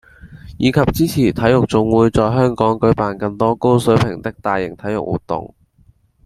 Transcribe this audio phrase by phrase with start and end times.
[0.57, 5.53] 以及支持體育總會在香港舉辦更多高水平的大型體育活動